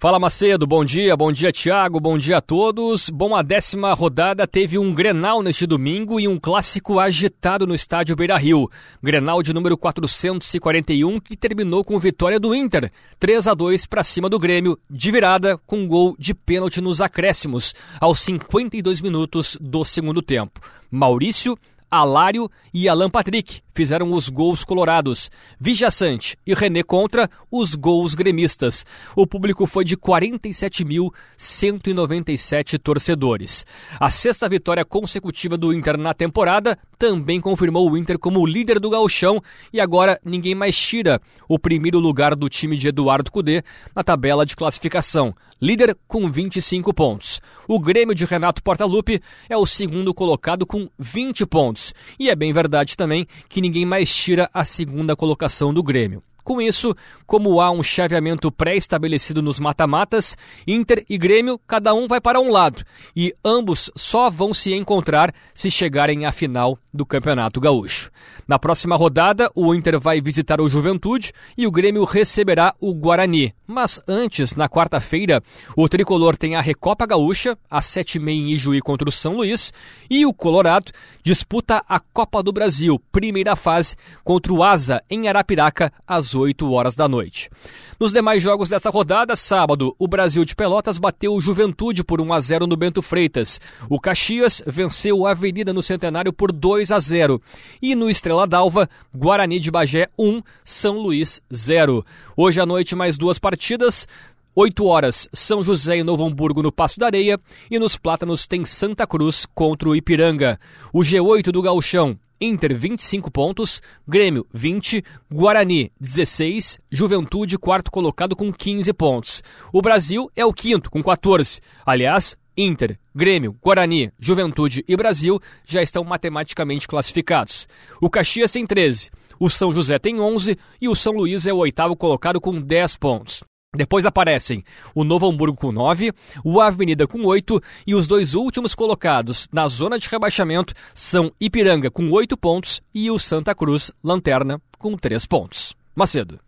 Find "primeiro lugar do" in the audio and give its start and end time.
41.58-42.50